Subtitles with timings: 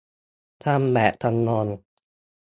[0.63, 1.67] ทำแบบจำลอง